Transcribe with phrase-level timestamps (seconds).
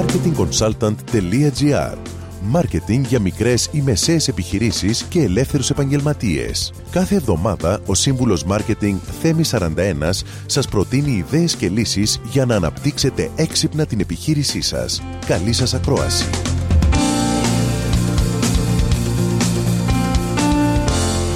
[0.00, 1.96] marketingconsultant.gr
[2.42, 6.72] Μάρκετινγκ για μικρές ή μεσαίες επιχειρήσεις και ελεύθερους επαγγελματίες.
[6.90, 13.30] Κάθε εβδομάδα ο σύμβουλος Μάρκετινγκ Θέμη 41 σας προτείνει ιδέες και λύσεις για να αναπτύξετε
[13.36, 15.02] έξυπνα την επιχείρησή σας.
[15.26, 16.24] Καλή σας ακρόαση!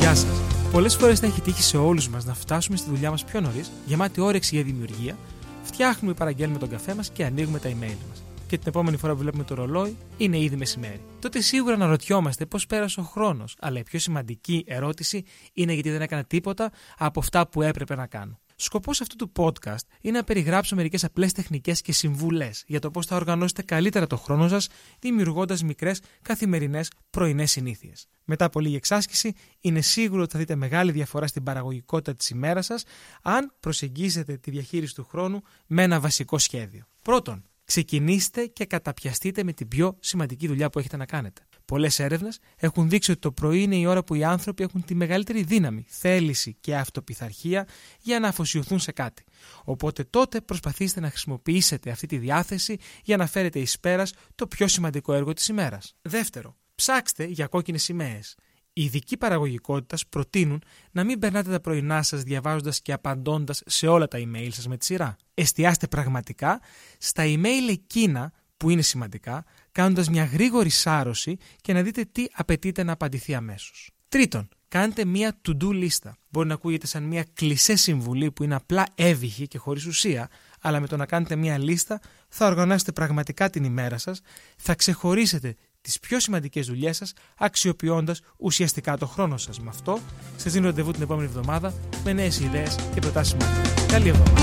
[0.00, 0.40] Γεια σας.
[0.72, 3.70] Πολλές φορές θα έχει τύχει σε όλους μας να φτάσουμε στη δουλειά μας πιο νωρίς,
[3.86, 5.16] γεμάτη όρεξη για δημιουργία,
[5.62, 8.22] φτιάχνουμε ή παραγγέλνουμε τον καφέ μας και ανοίγουμε τα email μας.
[8.46, 11.00] Και την επόμενη φορά που βλέπουμε το ρολόι είναι ήδη μεσημέρι.
[11.18, 15.90] Τότε σίγουρα να ρωτιόμαστε πώς πέρασε ο χρόνος, αλλά η πιο σημαντική ερώτηση είναι γιατί
[15.90, 18.38] δεν έκανα τίποτα από αυτά που έπρεπε να κάνω.
[18.56, 23.06] Σκοπός αυτού του podcast είναι να περιγράψω μερικές απλές τεχνικές και συμβουλές για το πώς
[23.06, 24.68] θα οργανώσετε καλύτερα το χρόνο σας,
[25.00, 28.06] δημιουργώντας μικρές καθημερινές πρωινές συνήθειες.
[28.24, 32.66] Μετά από λίγη εξάσκηση, είναι σίγουρο ότι θα δείτε μεγάλη διαφορά στην παραγωγικότητα της ημέρας
[32.66, 32.84] σας
[33.22, 36.84] αν προσεγγίσετε τη διαχείριση του χρόνου με ένα βασικό σχέδιο.
[37.02, 41.42] Πρώτον, ξεκινήστε και καταπιαστείτε με την πιο σημαντική δουλειά που έχετε να κάνετε.
[41.64, 44.94] Πολλές έρευνες έχουν δείξει ότι το πρωί είναι η ώρα που οι άνθρωποι έχουν τη
[44.94, 47.66] μεγαλύτερη δύναμη, θέληση και αυτοπιθαρχία
[48.00, 49.24] για να αφοσιωθούν σε κάτι.
[49.64, 54.68] Οπότε τότε προσπαθήστε να χρησιμοποιήσετε αυτή τη διάθεση για να φέρετε εις πέρας το πιο
[54.68, 55.94] σημαντικό έργο της ημέρας.
[56.02, 58.36] Δεύτερο, ψάξτε για κόκκινες σημαίες.
[58.76, 64.08] Οι ειδικοί παραγωγικότητας προτείνουν να μην περνάτε τα πρωινά σας διαβάζοντας και απαντώντας σε όλα
[64.08, 65.16] τα email σας με τη σειρά.
[65.34, 66.60] Εστιάστε πραγματικά
[66.98, 72.82] στα email εκείνα που είναι σημαντικά, κάνοντας μια γρήγορη σάρωση και να δείτε τι απαιτείται
[72.82, 73.90] να απαντηθεί αμέσως.
[74.08, 76.16] Τρίτον, κάντε μια to-do λίστα.
[76.28, 80.28] Μπορεί να ακούγεται σαν μια κλισέ συμβουλή που είναι απλά εύυχη και χωρίς ουσία,
[80.60, 84.20] αλλά με το να κάνετε μια λίστα θα οργανώσετε πραγματικά την ημέρα σας,
[84.56, 89.60] θα ξεχωρίσετε τις πιο σημαντικές δουλειές σας, αξιοποιώντας ουσιαστικά το χρόνο σας.
[89.60, 89.98] Με αυτό,
[90.36, 93.84] σας δίνω ραντεβού την επόμενη εβδομάδα με νέες ιδέες και προτάσεις marketing.
[93.86, 94.40] Καλή εβδομάδα.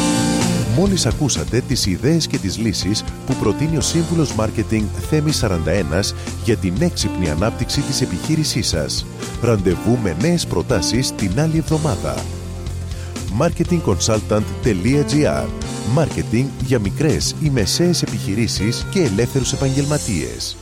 [0.75, 6.58] Μόλις ακούσατε τις ιδέες και τις λύσεις που προτείνει ο σύμβουλος Μάρκετινγκ Θέμης 41 για
[6.58, 9.06] την έξυπνη ανάπτυξη της επιχείρησής σας.
[9.41, 12.24] Ραντεβού με νέες προτάσεις την άλλη εβδομάδα.
[13.40, 15.47] marketingconsultant.gr
[15.94, 20.56] Μάρκετινγκ για μικρές ή μεσαίες επιχειρήσεις και ελεύθερους επαγγελματίες.